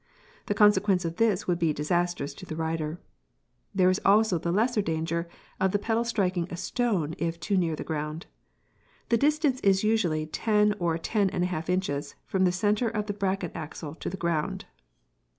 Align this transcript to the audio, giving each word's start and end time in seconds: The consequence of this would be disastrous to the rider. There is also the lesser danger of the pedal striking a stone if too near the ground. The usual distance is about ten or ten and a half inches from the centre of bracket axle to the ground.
The 0.47 0.55
consequence 0.55 1.05
of 1.05 1.17
this 1.17 1.45
would 1.45 1.59
be 1.59 1.73
disastrous 1.73 2.33
to 2.33 2.45
the 2.47 2.55
rider. 2.55 2.99
There 3.75 3.87
is 3.91 4.01
also 4.03 4.39
the 4.39 4.51
lesser 4.51 4.81
danger 4.81 5.29
of 5.59 5.73
the 5.73 5.77
pedal 5.77 6.03
striking 6.03 6.47
a 6.49 6.57
stone 6.57 7.13
if 7.19 7.39
too 7.39 7.55
near 7.55 7.75
the 7.75 7.83
ground. 7.83 8.25
The 9.09 9.17
usual 9.17 9.27
distance 9.29 9.59
is 9.59 9.83
about 10.03 10.33
ten 10.33 10.73
or 10.79 10.97
ten 10.97 11.29
and 11.29 11.43
a 11.43 11.53
half 11.53 11.69
inches 11.69 12.15
from 12.25 12.45
the 12.45 12.51
centre 12.51 12.89
of 12.89 13.05
bracket 13.19 13.51
axle 13.53 13.93
to 13.93 14.09
the 14.09 14.17
ground. 14.17 14.65